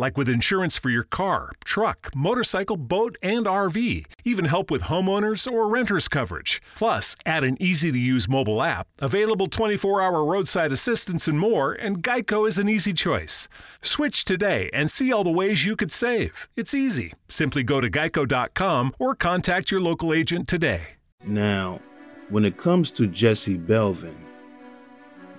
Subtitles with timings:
[0.00, 4.06] Like with insurance for your car, truck, motorcycle, boat, and RV.
[4.24, 6.62] Even help with homeowners or renters coverage.
[6.76, 11.72] Plus, add an easy to use mobile app, available 24 hour roadside assistance, and more,
[11.72, 13.48] and Geico is an easy choice.
[13.82, 16.46] Switch today and see all the ways you could save.
[16.54, 17.14] It's easy.
[17.28, 20.82] Simply go to geico.com or contact your local agent today.
[21.24, 21.80] Now,
[22.28, 24.14] when it comes to Jesse Belvin,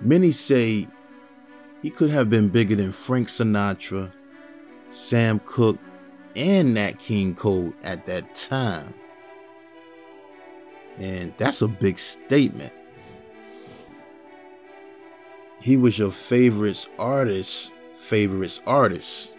[0.02, 0.86] many say
[1.80, 4.12] he could have been bigger than Frank Sinatra,
[4.90, 5.78] Sam Cooke,
[6.36, 8.94] and Nat King Cole at that time.
[10.98, 12.72] And that's a big statement.
[15.60, 19.34] He was your favorite artist, favorites artist.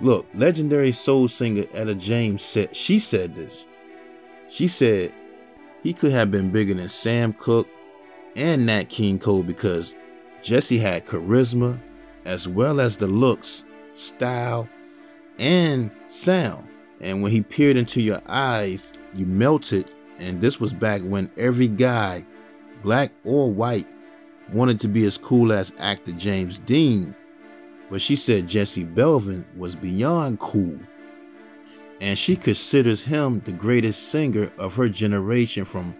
[0.00, 3.66] Look, legendary soul singer Etta James said she said this.
[4.50, 5.12] She said
[5.82, 7.68] he could have been bigger than Sam Cooke
[8.36, 9.94] and Nat King Cole because
[10.42, 11.78] Jesse had charisma
[12.24, 13.64] as well as the looks,
[13.94, 14.68] style,
[15.38, 16.68] and sound.
[17.00, 19.90] And when he peered into your eyes, you melted.
[20.18, 22.24] And this was back when every guy,
[22.82, 23.86] black or white,
[24.52, 27.14] wanted to be as cool as actor James Dean.
[27.90, 30.78] But she said Jesse Belvin was beyond cool.
[32.00, 35.94] And she considers him the greatest singer of her generation from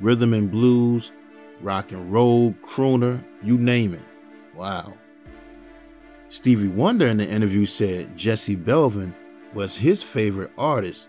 [0.00, 1.12] rhythm and blues,
[1.60, 4.00] rock and roll, crooner, you name it.
[4.54, 4.94] Wow.
[6.30, 9.12] Stevie Wonder in the interview said Jesse Belvin
[9.52, 11.08] was his favorite artist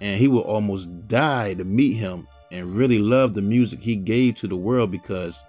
[0.00, 4.36] and he would almost die to meet him and really love the music he gave
[4.36, 5.44] to the world because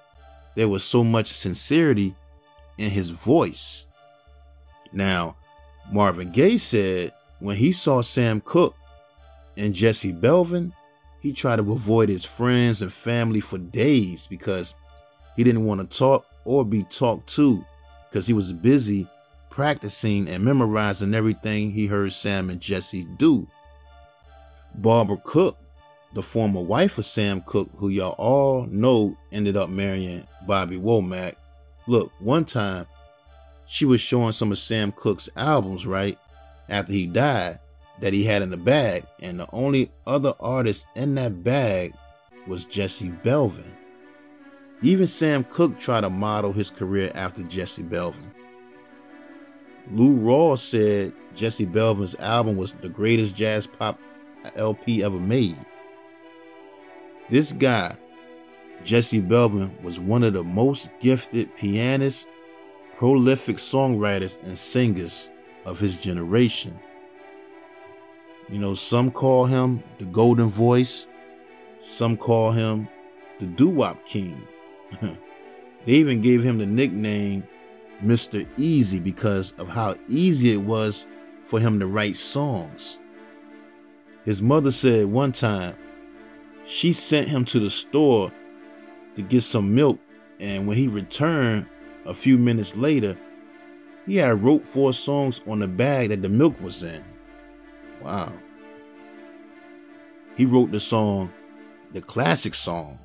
[0.55, 2.13] there was so much sincerity
[2.77, 3.85] in his voice.
[4.91, 5.37] Now,
[5.93, 8.75] Marvin Gaye said when he saw Sam Cooke
[9.55, 10.73] and Jesse Belvin,
[11.21, 14.73] he tried to avoid his friends and family for days because
[15.37, 17.63] he didn't want to talk or be talked to
[18.15, 19.05] because he was busy
[19.49, 23.45] practicing and memorizing everything he heard Sam and Jesse do.
[24.75, 25.57] Barbara Cooke,
[26.13, 31.35] the former wife of Sam Cooke, who y'all all know ended up marrying Bobby Womack.
[31.87, 32.85] Look, one time
[33.67, 36.17] she was showing some of Sam Cooke's albums, right?
[36.69, 37.59] After he died,
[37.99, 41.93] that he had in the bag, and the only other artist in that bag
[42.47, 43.73] was Jesse Belvin.
[44.81, 48.31] Even Sam Cooke tried to model his career after Jesse Belvin.
[49.91, 53.99] Lou Rawls said Jesse Belvin's album was the greatest jazz pop
[54.55, 55.57] LP ever made.
[57.29, 57.95] This guy,
[58.83, 62.25] Jesse Belvin, was one of the most gifted pianists,
[62.97, 65.29] prolific songwriters, and singers
[65.65, 66.77] of his generation.
[68.49, 71.07] You know, some call him the Golden Voice,
[71.79, 72.87] some call him
[73.39, 74.47] the Doo Wop King.
[75.01, 77.43] They even gave him the nickname
[78.03, 78.47] Mr.
[78.57, 81.07] Easy because of how easy it was
[81.43, 82.99] for him to write songs.
[84.25, 85.75] His mother said one time
[86.65, 88.31] she sent him to the store
[89.15, 89.99] to get some milk,
[90.39, 91.67] and when he returned
[92.05, 93.17] a few minutes later,
[94.05, 97.03] he had wrote four songs on the bag that the milk was in.
[98.01, 98.31] Wow.
[100.35, 101.31] He wrote the song,
[101.93, 102.99] the classic song,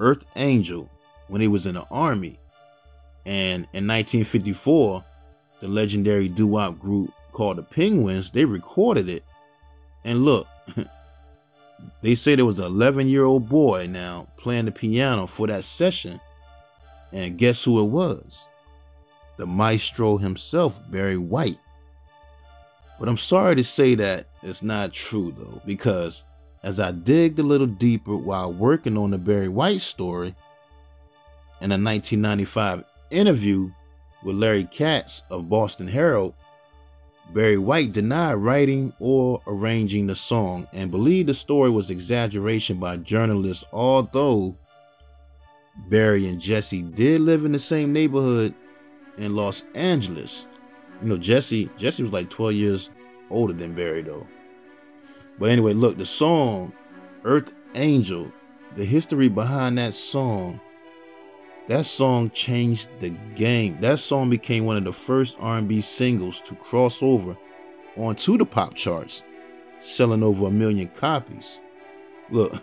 [0.00, 0.90] Earth Angel,
[1.28, 2.38] when he was in the army.
[3.24, 5.04] And in 1954,
[5.60, 9.24] the legendary doo-wop group called the Penguins, they recorded it.
[10.04, 10.46] And look,
[12.02, 15.64] they say there was an 11 year old boy now playing the piano for that
[15.64, 16.20] session.
[17.12, 18.46] And guess who it was?
[19.36, 21.58] The maestro himself, Barry White.
[22.98, 26.24] But I'm sorry to say that it's not true though, because
[26.62, 30.34] as I digged a little deeper while working on the Barry White story,
[31.60, 33.70] in a 1995 interview
[34.22, 36.34] with Larry Katz of Boston Herald,
[37.32, 42.96] Barry White denied writing or arranging the song and believed the story was exaggeration by
[42.98, 44.56] journalists, although
[45.88, 48.54] Barry and Jesse did live in the same neighborhood
[49.18, 50.46] in Los Angeles.
[51.02, 52.90] You know, Jesse, Jesse was like 12 years
[53.30, 54.26] older than Barry though.
[55.38, 56.72] But anyway, look, the song
[57.24, 58.30] Earth Angel,
[58.76, 60.60] the history behind that song
[61.68, 63.78] that song changed the game.
[63.80, 67.36] That song became one of the first R&B singles to cross over
[67.96, 69.22] onto the pop charts,
[69.80, 71.60] selling over a million copies.
[72.30, 72.54] Look,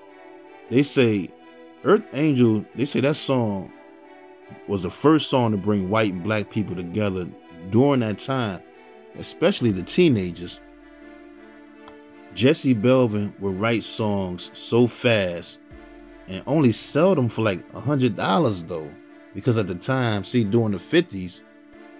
[0.70, 1.30] they say
[1.84, 3.72] Earth Angel, they say that song
[4.68, 7.28] was the first song to bring white and black people together
[7.70, 8.60] during that time,
[9.18, 10.60] especially the teenagers.
[12.34, 15.59] Jesse Belvin would write songs so fast
[16.30, 18.90] and only sell them for like a hundred dollars though.
[19.34, 21.42] Because at the time, see, during the 50s,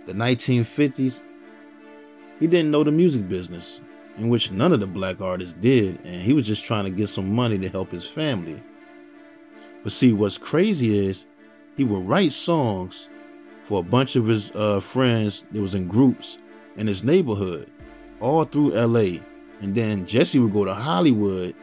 [0.06, 1.22] the 1950s,
[2.38, 3.80] he didn't know the music business,
[4.16, 7.08] in which none of the black artists did, and he was just trying to get
[7.08, 8.60] some money to help his family.
[9.82, 11.26] But see, what's crazy is
[11.76, 13.08] he would write songs
[13.62, 16.38] for a bunch of his uh, friends that was in groups
[16.76, 17.70] in his neighborhood,
[18.20, 19.18] all through LA.
[19.60, 21.54] And then Jesse would go to Hollywood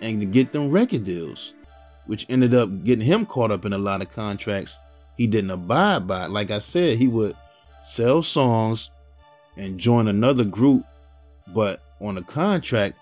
[0.00, 1.54] and get them record deals,
[2.06, 4.78] which ended up getting him caught up in a lot of contracts
[5.16, 6.26] he didn't abide by.
[6.26, 7.36] Like I said, he would
[7.82, 8.90] sell songs
[9.56, 10.84] and join another group,
[11.48, 12.96] but on a contract,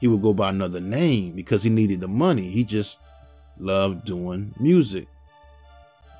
[0.00, 2.48] he would go by another name because he needed the money.
[2.50, 2.98] He just
[3.58, 5.06] loved doing music.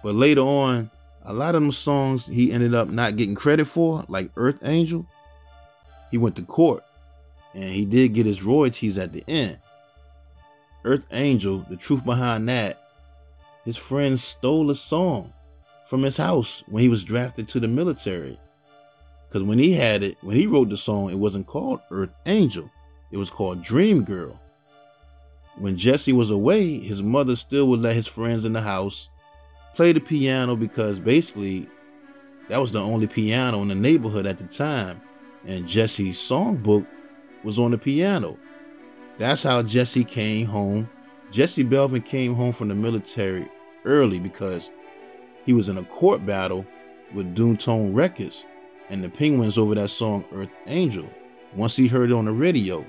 [0.02, 0.90] But later on,
[1.22, 5.06] a lot of them songs he ended up not getting credit for, like Earth Angel.
[6.10, 6.84] He went to court
[7.55, 9.58] and he did get his royalties at the end.
[10.84, 12.81] Earth Angel, the truth behind that,
[13.64, 15.32] his friend stole a song
[15.86, 18.38] from his house when he was drafted to the military.
[19.28, 22.70] Because when he had it, when he wrote the song, it wasn't called Earth Angel,
[23.10, 24.38] it was called Dream Girl.
[25.56, 29.08] When Jesse was away, his mother still would let his friends in the house
[29.75, 31.69] play the piano because basically
[32.48, 35.00] that was the only piano in the neighborhood at the time.
[35.46, 36.86] And Jesse's songbook
[37.42, 38.36] was on the piano.
[39.19, 40.88] That's how Jesse came home.
[41.31, 43.49] Jesse Belvin came home from the military
[43.84, 44.72] early because
[45.44, 46.66] he was in a court battle
[47.12, 48.44] with Dootone Records
[48.90, 51.08] and the Penguins over that song Earth Angel.
[51.55, 52.84] Once he heard it on the radio,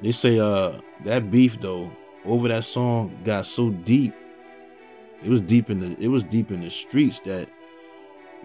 [0.00, 0.72] they say uh
[1.04, 1.90] that beef though
[2.24, 4.14] over that song got so deep.
[5.22, 7.48] It was deep in the it was deep in the streets that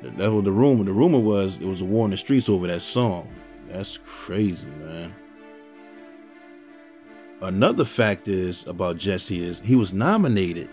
[0.03, 0.83] that was the rumor.
[0.83, 3.27] The rumor was it was a war in the streets over that song.
[3.69, 5.13] That's crazy, man.
[7.41, 10.69] Another fact is about Jesse is he was nominated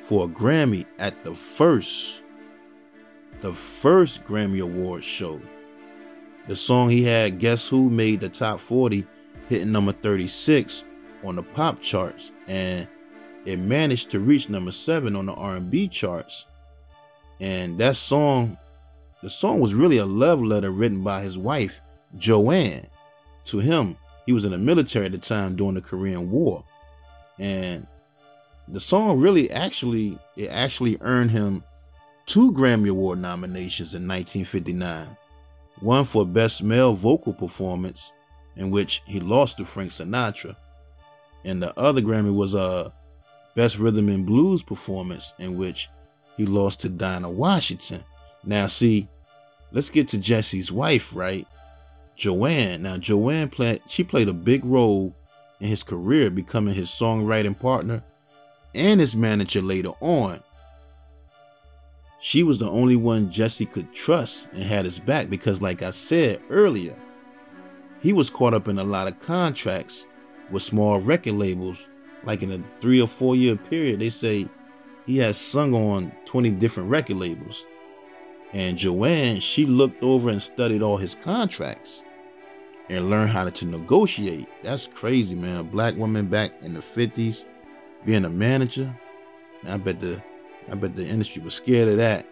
[0.00, 2.22] for a Grammy at the first,
[3.42, 5.38] the first Grammy Awards show.
[6.46, 9.06] The song he had, Guess Who, made the top 40,
[9.50, 10.84] hitting number 36
[11.22, 12.88] on the pop charts, and
[13.44, 16.46] it managed to reach number seven on the R&B charts.
[17.40, 18.56] And that song,
[19.22, 21.82] the song was really a love letter written by his wife,
[22.16, 22.86] Joanne,
[23.44, 23.98] to him.
[24.26, 26.64] He was in the military at the time during the Korean War.
[27.38, 27.86] And
[28.68, 31.62] the song really actually it actually earned him
[32.26, 35.06] two Grammy Award nominations in 1959.
[35.80, 38.10] One for Best Male Vocal Performance,
[38.56, 40.56] in which he lost to Frank Sinatra,
[41.44, 42.90] and the other Grammy was a uh,
[43.54, 45.88] Best Rhythm and Blues Performance, in which
[46.36, 48.02] he lost to Dinah Washington.
[48.44, 49.08] Now, see,
[49.72, 51.46] let's get to Jesse's wife, right?
[52.16, 52.82] Joanne.
[52.82, 55.14] Now, Joanne played she played a big role
[55.60, 58.02] in his career, becoming his songwriting partner
[58.74, 60.40] and his manager later on.
[62.20, 65.90] She was the only one Jesse could trust and had his back because, like I
[65.90, 66.96] said earlier,
[68.02, 70.06] he was caught up in a lot of contracts
[70.50, 71.86] with small record labels.
[72.24, 74.48] Like in a three or four year period, they say
[75.06, 77.64] he has sung on 20 different record labels.
[78.52, 82.02] And Joanne, she looked over and studied all his contracts
[82.88, 84.48] and learn how to negotiate.
[84.62, 85.58] That's crazy, man.
[85.58, 87.44] A black woman back in the 50s
[88.04, 88.94] being a manager.
[89.66, 90.22] I bet the
[90.70, 92.26] I bet the industry was scared of that.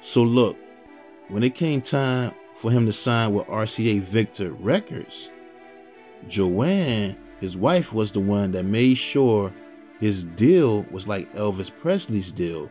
[0.00, 0.56] So look,
[1.28, 5.30] when it came time for him to sign with RCA Victor Records,
[6.28, 9.52] Joanne, his wife, was the one that made sure
[10.00, 12.70] his deal was like Elvis Presley's deal,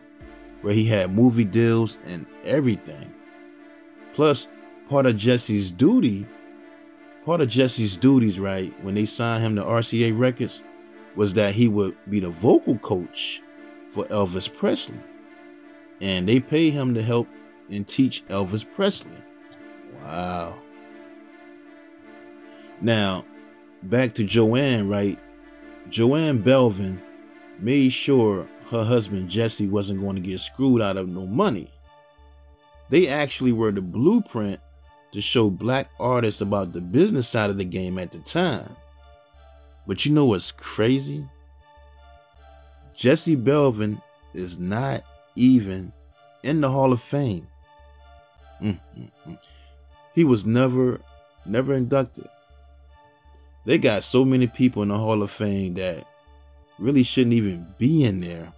[0.62, 3.12] where he had movie deals and everything.
[4.12, 4.48] Plus,
[4.88, 6.26] part of Jesse's duty,
[7.26, 10.62] part of Jesse's duties, right, when they signed him to RCA Records,
[11.16, 13.42] was that he would be the vocal coach
[13.90, 15.00] for Elvis Presley.
[16.00, 17.26] And they paid him to help
[17.68, 19.10] and teach Elvis Presley.
[20.02, 20.56] Wow.
[22.80, 23.24] Now,
[23.82, 25.18] back to Joanne, right?
[25.90, 27.00] Joanne Belvin
[27.58, 31.72] made sure her husband Jesse wasn't going to get screwed out of no money.
[32.90, 34.60] They actually were the blueprint
[35.16, 38.68] to show black artists about the business side of the game at the time.
[39.86, 41.26] But you know what's crazy?
[42.94, 43.98] Jesse Belvin
[44.34, 45.04] is not
[45.34, 45.90] even
[46.42, 47.48] in the Hall of Fame.
[48.60, 49.38] Mm-mm-mm.
[50.14, 51.00] He was never,
[51.46, 52.28] never inducted.
[53.64, 56.06] They got so many people in the Hall of Fame that
[56.78, 58.52] really shouldn't even be in there.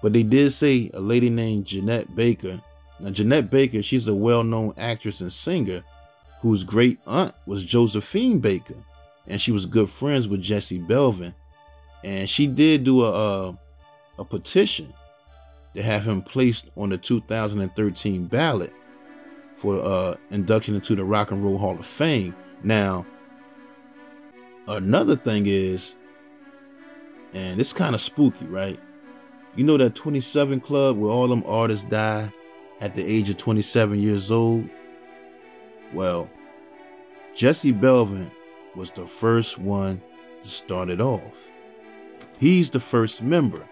[0.00, 2.62] But they did say a lady named Jeanette Baker.
[2.98, 5.82] Now, Jeanette Baker, she's a well known actress and singer
[6.40, 8.76] whose great aunt was Josephine Baker,
[9.26, 11.34] and she was good friends with Jesse Belvin.
[12.04, 13.58] And she did do a a,
[14.18, 14.92] a petition
[15.74, 18.72] to have him placed on the 2013 ballot
[19.54, 22.34] for uh, induction into the Rock and Roll Hall of Fame.
[22.62, 23.04] Now,
[24.68, 25.94] another thing is,
[27.34, 28.78] and it's kind of spooky, right?
[29.54, 32.30] You know that 27 Club where all them artists die
[32.80, 34.68] at the age of 27 years old?
[35.92, 36.28] Well,
[37.34, 38.30] Jesse Belvin
[38.74, 40.00] was the first one
[40.42, 41.50] to start it off.
[42.38, 43.66] He's the first member.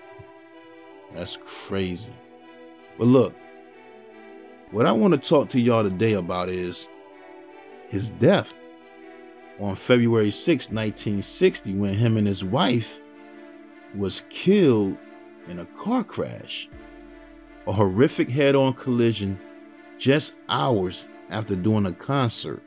[1.13, 2.13] That's crazy.
[2.99, 3.35] But look,
[4.71, 6.89] what I want to talk to y'all today about is
[7.89, 8.55] his death
[9.61, 12.99] on February 6, 1960, when him and his wife
[13.95, 14.97] was killed
[15.49, 16.69] in a car crash.
[17.67, 19.41] A horrific head on collision
[19.99, 22.63] just hours after doing a concert.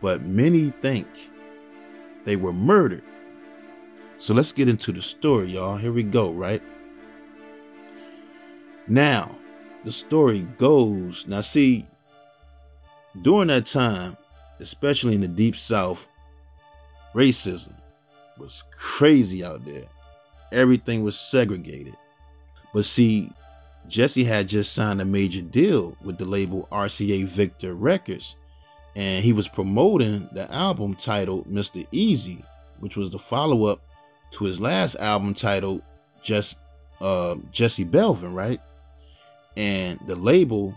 [0.00, 1.06] But many think
[2.24, 3.04] they were murdered.
[4.18, 5.76] So let's get into the story, y'all.
[5.76, 6.62] Here we go, right?
[8.88, 9.36] Now,
[9.84, 11.26] the story goes.
[11.26, 11.86] Now, see,
[13.22, 14.16] during that time,
[14.60, 16.08] especially in the deep south,
[17.14, 17.74] racism
[18.38, 19.84] was crazy out there
[20.52, 21.96] everything was segregated.
[22.72, 23.30] But see,
[23.88, 28.36] Jesse had just signed a major deal with the label RCA Victor Records,
[28.94, 31.86] and he was promoting the album titled Mr.
[31.92, 32.44] Easy,
[32.80, 33.80] which was the follow up
[34.32, 35.82] to his last album titled
[36.22, 36.56] Just
[37.00, 38.60] uh, Jesse Belvin, right?
[39.56, 40.74] And the label,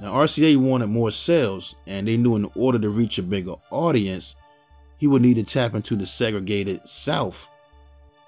[0.00, 4.34] now RCA wanted more sales, and they knew in order to reach a bigger audience,
[4.98, 7.48] he would need to tap into the segregated South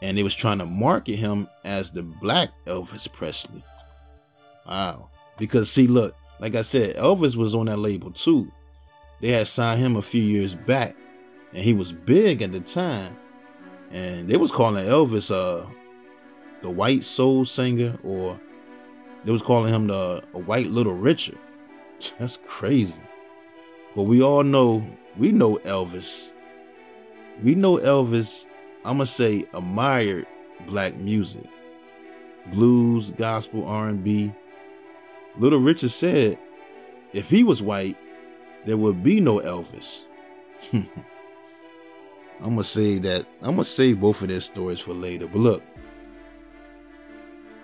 [0.03, 3.63] and they was trying to market him as the black Elvis Presley.
[4.67, 5.09] Wow.
[5.39, 8.51] Because see, look, like I said, Elvis was on that label too.
[9.21, 10.97] They had signed him a few years back,
[11.53, 13.17] and he was big at the time.
[13.91, 15.67] And they was calling Elvis uh
[16.63, 18.39] the white soul singer, or
[19.25, 21.39] they was calling him the a white little Richard.
[22.19, 22.95] That's crazy.
[23.97, 24.85] But we all know,
[25.19, 26.33] we know Elvis.
[27.43, 28.47] We know Elvis
[28.83, 30.27] I'm gonna say admired
[30.67, 31.45] black music,
[32.47, 34.33] blues, gospel, R&B.
[35.39, 36.39] Little Richard said,
[37.13, 37.97] if he was white,
[38.67, 40.05] there would be no Elvis.
[40.73, 40.89] I'm
[42.41, 43.27] gonna say that.
[43.43, 45.27] I'm gonna save both of their stories for later.
[45.27, 45.63] But look,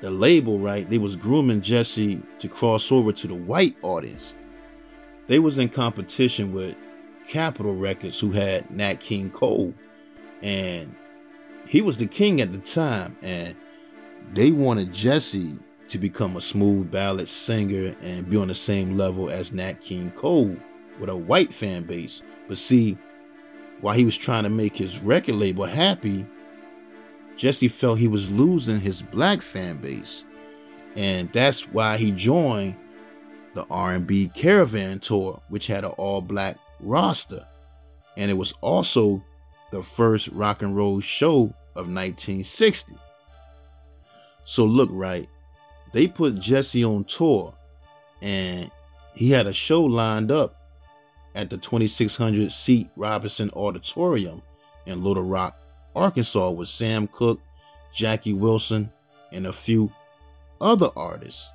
[0.01, 0.89] the label, right?
[0.89, 4.35] They was grooming Jesse to cross over to the white audience.
[5.27, 6.77] They was in competition with
[7.27, 9.75] Capitol Records, who had Nat King Cole,
[10.43, 10.95] and
[11.67, 13.57] he was the king at the time, and
[14.35, 15.57] they wanted Jesse
[15.89, 20.11] to become a smooth ballad singer and be on the same level as Nat King
[20.13, 20.57] Cole
[20.99, 22.23] with a white fan base.
[22.49, 22.99] But see,
[23.81, 26.27] while he was trying to make his record label happy,
[27.37, 30.25] Jesse felt he was losing his black fan base.
[30.97, 32.75] And that's why he joined
[33.55, 37.47] the R&B Caravan Tour, which had an all-black roster.
[38.17, 39.23] And it was also
[39.73, 42.95] the first rock and roll show of 1960.
[44.45, 45.29] So look, right,
[45.97, 47.55] they put Jesse on tour
[48.21, 48.71] and
[49.15, 50.55] he had a show lined up
[51.35, 54.43] at the 2600 seat Robinson Auditorium
[54.85, 55.59] in Little Rock,
[55.95, 57.41] Arkansas with Sam Cooke,
[57.95, 58.93] Jackie Wilson,
[59.33, 59.91] and a few
[60.61, 61.49] other artists.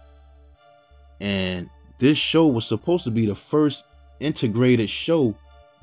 [1.20, 1.70] And
[2.00, 3.84] this show was supposed to be the first
[4.20, 5.36] integrated show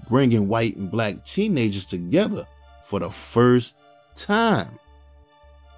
[0.08, 2.44] bringing white and black teenagers together
[2.82, 3.76] for the first
[4.16, 4.80] time.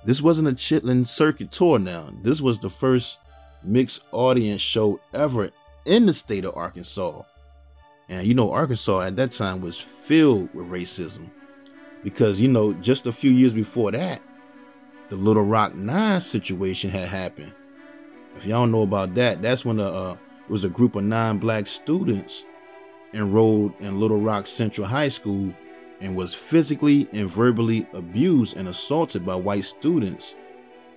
[0.05, 2.09] This wasn't a Chitlin circuit tour now.
[2.23, 3.19] This was the first
[3.63, 5.51] mixed audience show ever
[5.85, 7.23] in the state of Arkansas.
[8.09, 11.31] And you know, Arkansas at that time was filled with racism
[12.03, 14.23] because, you know, just a few years before that,
[15.11, 17.53] the Little Rock Nine situation had happened.
[18.37, 20.17] If y'all don't know about that, that's when a, uh,
[20.49, 22.45] it was a group of nine black students
[23.13, 25.53] enrolled in Little Rock Central High School
[26.01, 30.35] and was physically and verbally abused and assaulted by white students.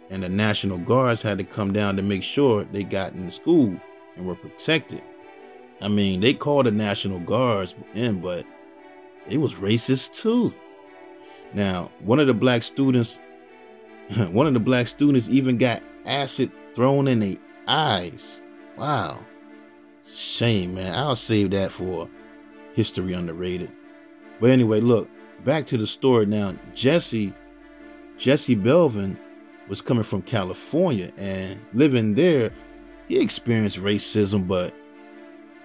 [0.10, 3.32] And the National Guards had to come down to make sure they got in the
[3.32, 3.76] school
[4.16, 5.02] and were protected.
[5.82, 8.46] I mean, they called the National Guards in, but
[9.28, 10.54] it was racist too.
[11.54, 13.20] Now, one of the black students,
[14.32, 17.36] one of the black students even got acid thrown in their
[17.68, 18.42] eyes.
[18.78, 19.20] Wow.
[20.16, 20.94] Shame, man.
[20.96, 22.10] I'll save that for
[22.74, 23.72] history underrated.
[24.44, 25.10] But anyway, look,
[25.46, 26.54] back to the story now.
[26.76, 27.34] Jesse,
[28.18, 29.18] Jesse Belvin
[29.70, 32.52] was coming from California and living there,
[33.08, 34.74] he experienced racism, but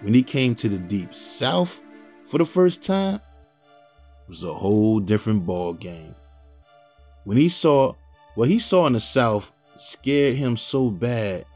[0.02, 1.80] when he came to the deep south
[2.28, 6.14] for the first time, it was a whole different ball game.
[7.24, 7.96] When he saw
[8.36, 11.46] what he saw in the south scared him so bad,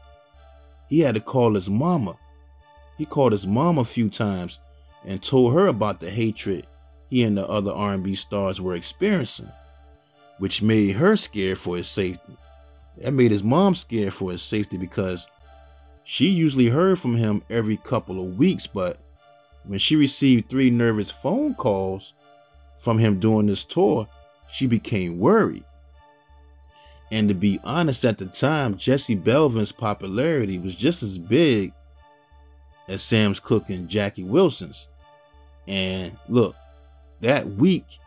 [0.89, 2.17] he had to call his mama.
[2.97, 4.59] He called his mama a few times
[5.05, 6.67] and told her about the hatred
[7.09, 9.51] he and the other R&B stars were experiencing,
[10.39, 12.37] which made her scared for his safety.
[12.97, 15.27] That made his mom scared for his safety because
[16.03, 18.97] she usually heard from him every couple of weeks, but
[19.65, 22.13] when she received three nervous phone calls
[22.77, 24.07] from him during this tour,
[24.51, 25.63] she became worried.
[27.11, 31.71] And to be honest, at the time, Jesse Belvin's popularity was just as big
[32.87, 34.87] as Sam's Cook and Jackie Wilson's.
[35.67, 36.55] And look,
[37.23, 37.99] that week,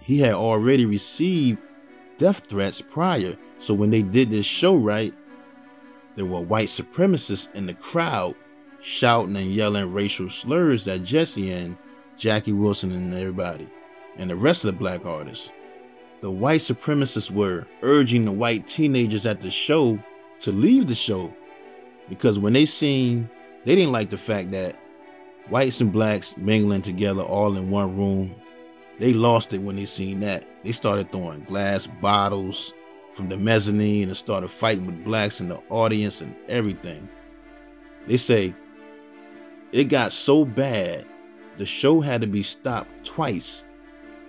[0.00, 1.58] he had already received
[2.18, 3.36] death threats prior.
[3.58, 5.12] So when they did this show, right,
[6.16, 8.34] there were white supremacists in the crowd
[8.80, 11.76] shouting and yelling racial slurs at Jesse and
[12.16, 13.68] Jackie Wilson and everybody,
[14.16, 15.50] and the rest of the black artists.
[16.20, 19.98] The white supremacists were urging the white teenagers at the show
[20.40, 21.32] to leave the show
[22.08, 23.28] because when they seen,
[23.64, 24.76] they didn't like the fact that
[25.50, 28.34] whites and blacks mingling together all in one room.
[28.98, 30.44] They lost it when they seen that.
[30.64, 32.74] They started throwing glass bottles
[33.14, 37.08] from the mezzanine and started fighting with blacks in the audience and everything.
[38.06, 38.54] They say
[39.72, 41.04] it got so bad,
[41.56, 43.64] the show had to be stopped twice,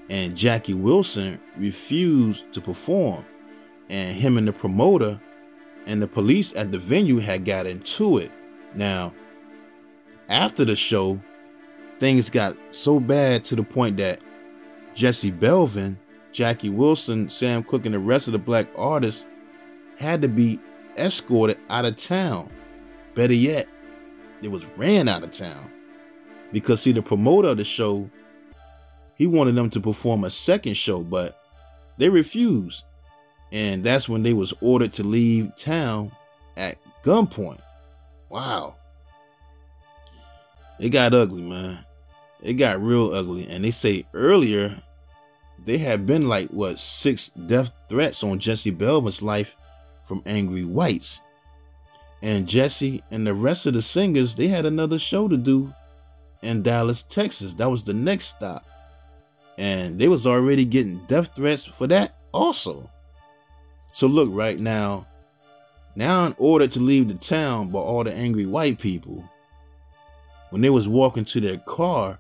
[0.10, 3.26] and Jackie Wilson refused to perform,
[3.90, 5.20] and him and the promoter
[5.86, 8.32] and the police at the venue had got into it.
[8.76, 9.14] Now,
[10.30, 11.20] after the show,
[12.00, 14.20] things got so bad to the point that
[14.96, 15.98] Jesse Belvin,
[16.32, 19.26] Jackie Wilson, Sam Cooke, and the rest of the black artists
[19.98, 20.60] had to be
[20.98, 22.50] escorted out of town.
[23.16, 23.68] Better yet,
[24.42, 25.72] they was ran out of town.
[26.52, 28.10] Because see, the promoter of the show,
[29.16, 31.40] he wanted them to perform a second show, but
[31.98, 32.84] they refused.
[33.52, 36.12] And that's when they was ordered to leave town
[36.56, 37.60] at gunpoint.
[38.30, 38.76] Wow.
[40.80, 41.80] It got ugly, man.
[42.42, 43.48] It got real ugly.
[43.50, 44.82] And they say earlier
[45.66, 49.56] they had been like what six death threats on Jesse Belvin's life
[50.06, 51.20] from angry whites.
[52.22, 55.74] And Jesse and the rest of the singers, they had another show to do
[56.42, 57.54] in Dallas, Texas.
[57.54, 58.66] That was the next stop.
[59.58, 62.90] And they was already getting death threats for that also.
[63.92, 65.06] So look right now,
[65.96, 69.24] now in order to leave the town by all the angry white people,
[70.50, 72.18] when they was walking to their car,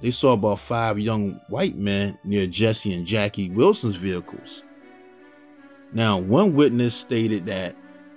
[0.00, 4.62] they saw about five young white men near Jesse and Jackie Wilson's vehicles.
[5.92, 7.74] Now, one witness stated that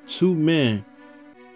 [0.07, 0.85] two men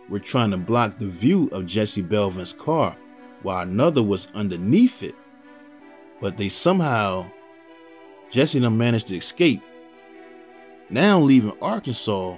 [0.10, 2.96] were trying to block the view of Jesse Belvin's car
[3.44, 5.16] while another was underneath it.
[6.22, 7.30] But they somehow,
[8.32, 9.62] Jesse and them managed to escape.
[10.90, 12.38] Now leaving Arkansas,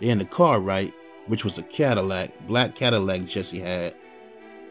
[0.00, 0.92] they're in the car, right?
[1.26, 3.94] Which was a Cadillac, black Cadillac Jesse had.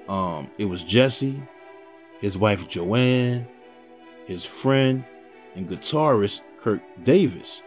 [0.08, 1.42] Um, it was Jesse,
[2.20, 3.48] his wife Joanne,
[4.26, 5.04] his friend
[5.56, 7.64] and guitarist Kirk Davis,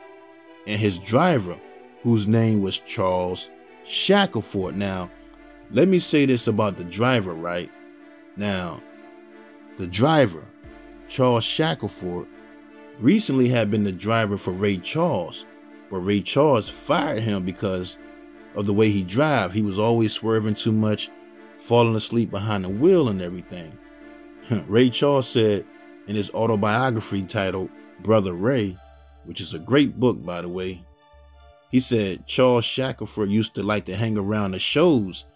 [0.67, 1.57] and his driver,
[2.03, 3.51] whose name was Charles
[3.85, 4.77] Shackelford.
[4.77, 5.11] Now,
[5.71, 7.71] let me say this about the driver, right?
[8.37, 8.81] Now,
[9.77, 10.45] the driver,
[11.09, 12.27] Charles Shackelford,
[12.99, 15.47] recently had been the driver for Ray Charles,
[15.91, 17.97] but Ray Charles fired him because
[18.55, 19.53] of the way he drive.
[19.53, 21.11] He was always swerving too much,
[21.69, 23.71] falling asleep behind the wheel and everything.
[24.69, 25.67] Ray Charles said
[26.07, 27.69] in his autobiography titled
[28.01, 28.75] Brother Ray,
[29.25, 30.83] which is a great book, by the way,
[31.71, 35.27] he said Charles Shackelford used to like to hang around the shows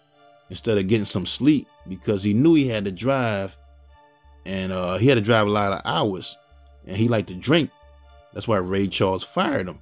[0.49, 3.55] instead of getting some sleep because he knew he had to drive
[4.47, 6.35] and uh, he had to drive a lot of hours
[6.87, 7.69] and he liked to drink.
[8.33, 9.79] That's why Ray Charles fired him.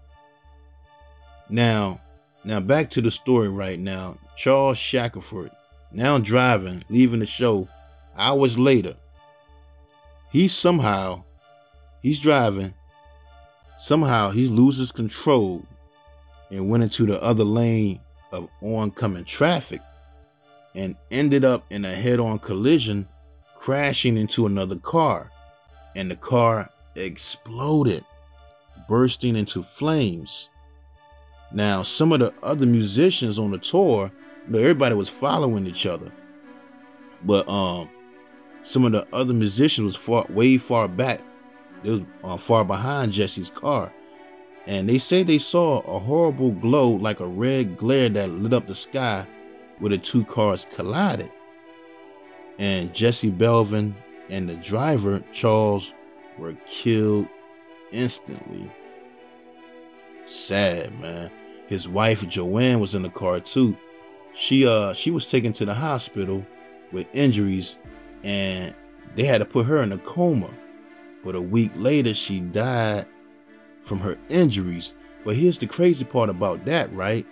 [1.50, 2.02] Now,
[2.44, 4.18] now back to the story right now.
[4.36, 5.52] Charles Shackelford,
[5.92, 7.68] now driving, leaving the show
[8.18, 8.96] hours later,
[10.32, 11.24] he somehow
[12.02, 12.74] he's driving.
[13.80, 15.66] Somehow he loses control
[16.52, 18.00] and went into the other lane
[18.32, 19.82] of oncoming traffic
[20.76, 23.08] and ended up in a head-on collision
[23.58, 25.32] crashing into another car.
[25.96, 28.06] And the car exploded
[28.88, 30.50] bursting into flames.
[31.52, 34.12] Now some of the other musicians on the tour
[34.48, 36.12] know, everybody was following each other
[37.24, 37.90] but um
[38.64, 41.22] some of the other musicians was far way far back.
[41.84, 43.92] They was uh, far behind Jesse's car.
[44.68, 48.68] And they say they saw a horrible glow like a red glare that lit up
[48.68, 49.26] the sky
[49.80, 51.32] where the two cars collided.
[52.60, 53.96] And Jesse Belvin
[54.30, 55.92] and the driver, Charles,
[56.38, 57.28] were killed
[57.92, 58.72] instantly.
[60.30, 61.32] Sad, man.
[61.66, 63.76] His wife Joanne was in the car too.
[64.34, 66.46] She uh she was taken to the hospital
[66.92, 67.78] with injuries
[68.24, 68.74] and
[69.16, 70.50] they had to put her in a coma.
[71.24, 73.06] But a week later she died
[73.82, 74.94] from her injuries.
[75.24, 77.26] But here's the crazy part about that, right?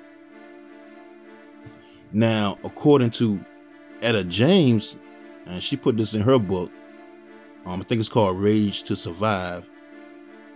[2.11, 3.43] Now, according to
[4.01, 4.97] Etta James,
[5.45, 6.71] and she put this in her book,
[7.65, 9.69] um, I think it's called Rage to Survive.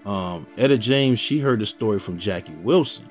[0.05, 3.09] Um, Etta James, she heard the story from Jackie Wilson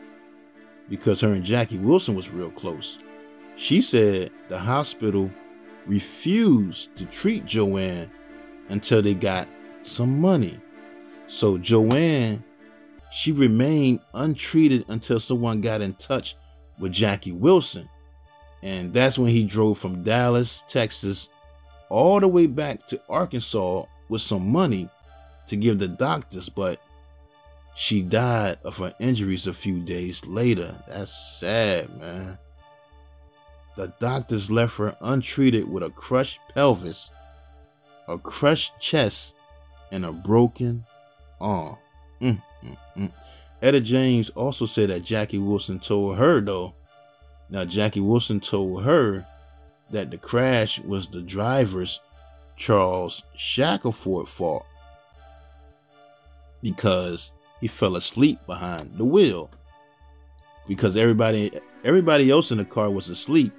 [0.89, 2.99] because her and Jackie Wilson was real close.
[3.57, 5.31] She said the hospital
[5.87, 8.11] refused to treat Joanne
[8.69, 9.49] until they got
[9.83, 10.59] some money.
[11.27, 12.43] So Joanne,
[13.13, 16.37] she remained untreated until someone got in touch
[16.79, 17.89] with Jackie Wilson.
[18.63, 21.29] And that's when he drove from Dallas, Texas,
[21.89, 24.89] all the way back to Arkansas with some money
[25.47, 26.81] to give the doctors, but
[27.75, 30.75] she died of her injuries a few days later.
[30.89, 32.39] That's sad, man.
[33.77, 37.11] The doctors left her untreated with a crushed pelvis,
[38.09, 39.35] a crushed chest,
[39.91, 40.85] and a broken
[41.41, 41.77] arm.
[42.21, 43.13] Mm, mm, mm.
[43.63, 46.75] Etta James also said that Jackie Wilson told her, though.
[47.49, 49.25] Now, Jackie Wilson told her
[49.91, 52.01] that the crash was the driver's
[52.57, 54.65] Charles Shackelford fault
[56.63, 59.51] because he fell asleep behind the wheel
[60.69, 61.51] because everybody
[61.85, 63.53] everybody else in the car was asleep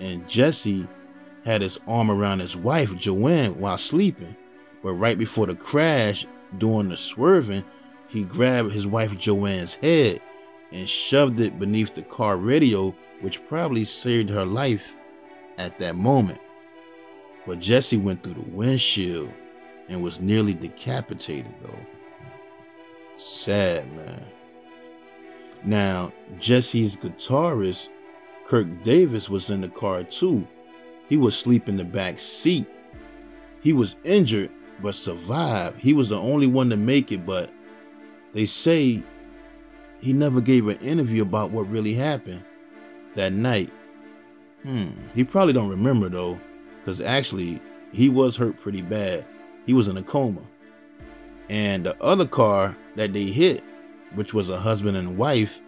[0.00, 0.86] and Jesse
[1.44, 4.36] had his arm around his wife Joanne while sleeping.
[4.82, 6.26] But right before the crash
[6.58, 7.64] during the swerving
[8.08, 10.20] he grabbed his wife Joanne's head
[10.72, 14.94] and shoved it beneath the car radio which probably saved her life
[15.58, 16.38] at that moment.
[17.46, 19.32] But Jesse went through the windshield
[19.88, 21.86] and was nearly decapitated though.
[23.18, 24.26] Sad, man.
[25.64, 27.88] Now, Jesse's guitarist,
[28.46, 30.46] Kirk Davis, was in the car too.
[31.08, 32.66] He was asleep in the back seat.
[33.60, 35.78] He was injured but survived.
[35.78, 37.50] He was the only one to make it, but
[38.34, 39.02] they say
[40.00, 42.44] he never gave an interview about what really happened
[43.14, 43.72] that night.
[44.62, 44.90] Hmm.
[45.14, 46.38] He probably don't remember though,
[46.78, 47.60] because actually
[47.92, 49.24] he was hurt pretty bad.
[49.64, 50.42] He was in a coma.
[51.48, 53.64] And the other car that they hit,
[54.14, 55.60] which was a husband and wife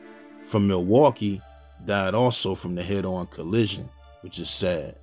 [0.44, 1.40] from Milwaukee,
[1.86, 3.88] died also from the head on collision,
[4.22, 4.96] which is sad.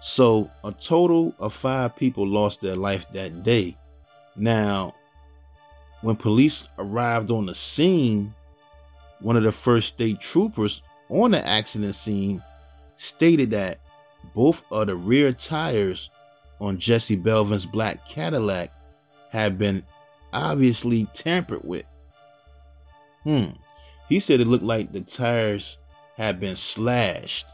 [0.00, 3.76] So, a total of five people lost their life that day.
[4.34, 4.94] Now,
[6.00, 8.34] when police arrived on the scene,
[9.20, 10.80] one of the first state troopers
[11.10, 12.42] on the accident scene
[12.96, 13.78] stated that
[14.34, 16.08] both of the rear tires
[16.60, 18.72] on Jesse Belvin's black Cadillac
[19.30, 19.82] had been
[20.32, 21.84] obviously tampered with.
[23.24, 23.50] Hmm.
[24.10, 25.78] He said it looked like the tires
[26.16, 27.46] had been slashed.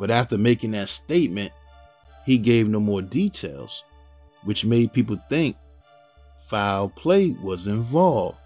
[0.00, 1.52] But after making that statement,
[2.24, 3.84] he gave no more details,
[4.42, 5.56] which made people think
[6.46, 8.38] foul play was involved.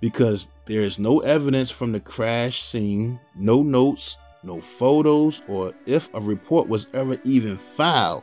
[0.00, 6.12] Because there is no evidence from the crash scene, no notes, no photos, or if
[6.14, 8.22] a report was ever even filed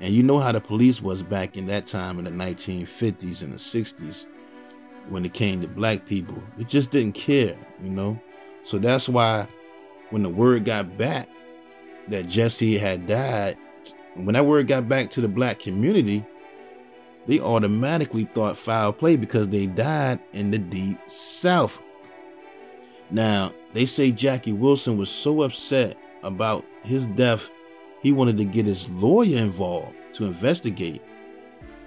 [0.00, 3.52] and you know how the police was back in that time in the 1950s and
[3.52, 4.26] the 60s
[5.08, 6.42] when it came to black people.
[6.58, 8.20] It just didn't care, you know?
[8.64, 9.46] So that's why
[10.10, 11.28] when the word got back
[12.08, 13.56] that Jesse had died,
[14.14, 16.24] when that word got back to the black community,
[17.26, 21.80] they automatically thought foul play because they died in the deep south.
[23.10, 27.50] Now, they say Jackie Wilson was so upset about his death
[28.04, 31.00] he wanted to get his lawyer involved to investigate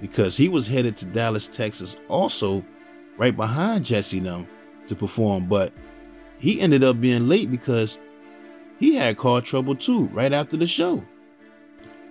[0.02, 2.66] because he was headed to Dallas, Texas, also
[3.18, 4.48] right behind Jesse them
[4.88, 5.46] to perform.
[5.46, 5.74] But
[6.40, 7.98] he ended up being late because
[8.80, 11.04] he had car trouble too right after the show.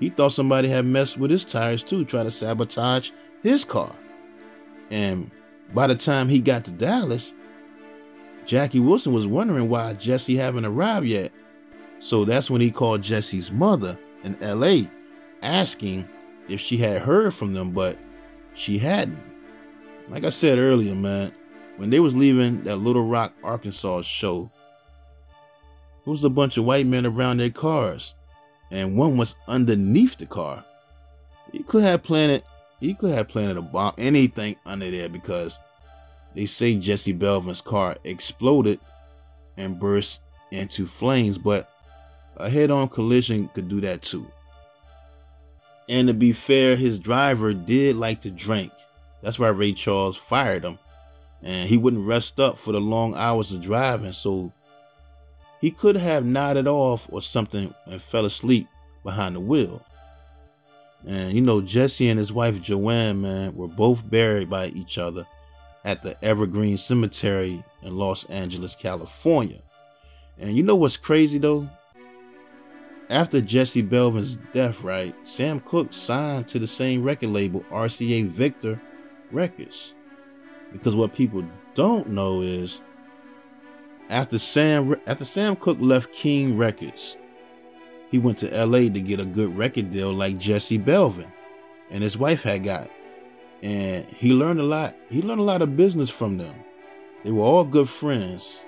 [0.01, 3.11] He thought somebody had messed with his tires too, trying to sabotage
[3.43, 3.95] his car.
[4.91, 5.31] And
[5.73, 7.35] by the time he got to Dallas,
[8.45, 11.33] Jackie Wilson was wondering why Jesse haven't arrived yet.
[11.99, 14.83] So that's when he called Jesse's mother in LA
[15.43, 16.09] asking
[16.49, 17.99] if she had heard from them, but
[18.55, 19.19] she hadn't.
[20.09, 21.33] Like I said earlier, man,
[21.77, 24.51] when they was leaving that Little Rock, Arkansas show,
[26.05, 28.15] there was a bunch of white men around their cars,
[28.71, 30.65] and one was underneath the car.
[31.53, 32.45] He could have planted,
[32.81, 35.59] he could have planted a bomb, anything under there, because
[36.35, 38.79] they say Jesse Belvin's car exploded
[39.57, 40.21] and burst
[40.53, 41.69] into flames, but
[42.39, 44.27] A head on collision could do that too.
[45.89, 48.73] And to be fair, his driver did like to drink.
[49.27, 50.79] That's why Ray Charles fired him.
[51.43, 54.53] And he wouldn't rest up for the long hours of driving, so
[55.61, 58.69] he could have nodded off or something and fell asleep
[59.03, 59.85] behind the wheel.
[61.09, 65.27] And you know, Jesse and his wife Joanne, man, were both buried by each other
[65.85, 69.61] at the Evergreen Cemetery in Los Angeles, California.
[70.39, 71.69] And you know what's crazy though?
[73.11, 78.81] After Jesse Belvin's death, right, Sam Cooke signed to the same record label, RCA Victor
[79.33, 79.95] Records.
[80.73, 82.81] Because what people don't know is
[84.09, 87.17] after Sam after Sam Cooke left King Records,
[88.11, 91.31] he went to LA to get a good record deal like Jesse Belvin
[91.91, 92.91] and his wife had got.
[93.63, 94.95] And he learned a lot.
[95.09, 96.55] He learned a lot of business from them.
[97.25, 98.61] They were all good friends.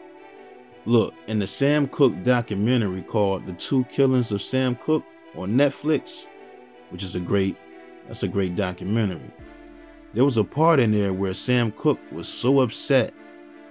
[0.86, 5.04] Look, in the Sam Cooke documentary called The Two Killings of Sam Cooke
[5.36, 6.26] on Netflix,
[6.90, 7.56] which is a great
[8.06, 9.30] that's a great documentary.
[10.14, 13.12] There was a part in there where Sam Cooke was so upset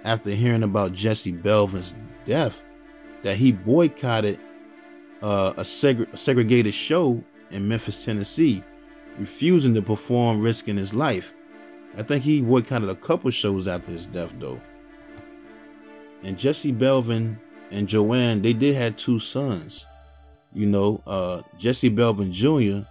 [0.04, 2.62] after hearing about Jesse Belvin's death
[3.22, 4.38] that he boycotted
[5.22, 8.62] uh, a, seg- a segregated show in Memphis, Tennessee,
[9.18, 11.34] refusing to perform, risking his life.
[11.96, 14.60] I think he boycotted a couple shows after his death, though.
[16.22, 17.36] And Jesse Belvin
[17.70, 19.86] and Joanne, they did have two sons.
[20.52, 22.88] You know, uh, Jesse Belvin Jr.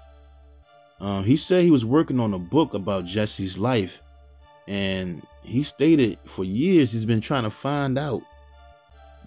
[0.99, 4.01] Um, he said he was working on a book about Jesse's life,
[4.67, 8.21] and he stated for years he's been trying to find out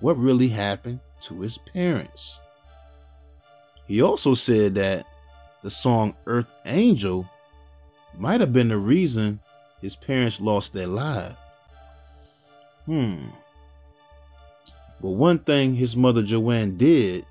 [0.01, 2.41] what really happened to his parents.
[3.87, 5.07] He also said that
[5.63, 7.29] the song Earth Angel
[8.17, 9.41] might have been the reason
[9.81, 11.37] his parents lost their lives.
[12.87, 13.27] Hmm.
[15.01, 17.25] But one thing his mother Joanne did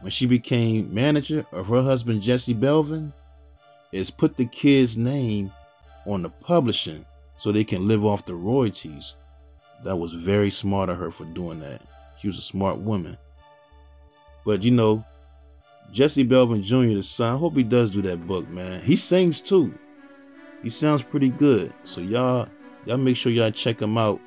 [0.00, 3.12] when she became manager of her husband Jesse Belvin
[3.92, 5.50] is put the kid's name
[6.06, 7.04] on the publishing
[7.38, 9.16] so they can live off the royalties.
[9.84, 11.80] That was very smart of her for doing that.
[12.20, 13.16] She was a smart woman.
[14.44, 15.04] But you know,
[15.92, 18.80] Jesse Belvin Jr., the son, I hope he does do that book, man.
[18.82, 19.74] He sings too.
[20.62, 21.72] He sounds pretty good.
[21.84, 22.48] So y'all,
[22.84, 24.20] y'all make sure y'all check him out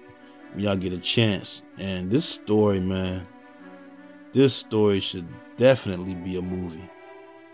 [0.51, 1.61] when y'all get a chance.
[1.77, 3.25] And this story, man,
[4.33, 6.89] this story should definitely be a movie.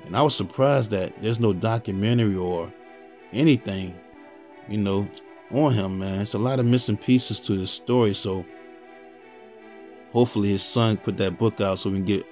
[0.05, 2.71] And I was surprised that there's no documentary or
[3.33, 3.93] anything,
[4.67, 5.07] you know,
[5.51, 6.21] on him, man.
[6.21, 8.13] It's a lot of missing pieces to this story.
[8.13, 8.45] So
[10.11, 12.25] hopefully his son put that book out so we can get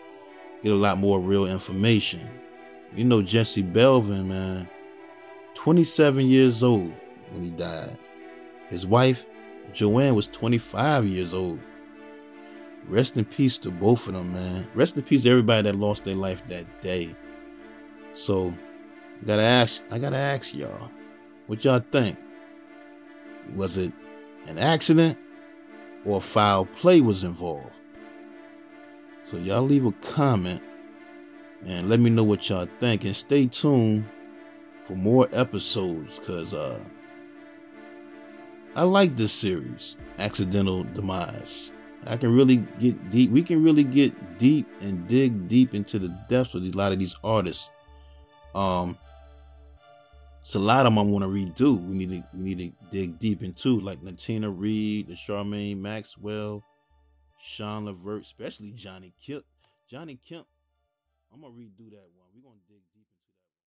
[0.63, 2.27] get a lot more real information.
[2.95, 4.67] You know Jesse Belvin, man,
[5.55, 6.93] 27 years old
[7.31, 7.97] when he died.
[8.69, 9.25] His wife,
[9.73, 11.59] Joanne, was 25 years old.
[12.87, 14.67] Rest in peace to both of them, man.
[14.73, 17.15] Rest in peace to everybody that lost their life that day.
[18.17, 18.51] So,
[19.25, 20.89] gotta ask, I gotta ask y'all,
[21.45, 22.17] what y'all think?
[23.55, 23.93] Was it
[24.47, 25.17] an accident
[26.03, 27.71] or foul play was involved?
[29.23, 30.61] So y'all leave a comment
[31.65, 34.05] and let me know what y'all think and stay tuned
[34.85, 36.79] for more episodes cuz uh
[38.75, 41.71] I like this series, Accidental Demise.
[42.05, 43.31] I can really get deep.
[43.31, 46.99] We can really get deep and dig deep into the depths of a lot of
[46.99, 47.69] these artists.
[48.55, 48.97] Um,
[50.41, 51.85] it's a lot of them I want to redo.
[51.85, 56.63] We need to we need to dig deep into, like Natina Reed, the Charmayne Maxwell,
[57.43, 59.43] Sean Levert, especially Johnny Kemp.
[59.89, 60.47] Johnny Kemp,
[61.33, 62.27] I'm gonna redo that one.
[62.33, 62.76] We're gonna dig